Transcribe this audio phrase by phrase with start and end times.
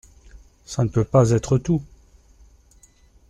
[0.65, 1.83] Ça ne peut pas être tout.